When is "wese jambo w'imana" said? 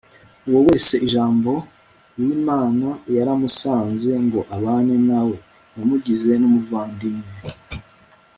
0.67-2.87